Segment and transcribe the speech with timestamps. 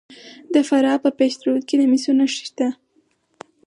[0.53, 2.67] د فراه په پشت رود کې د مسو نښې شته.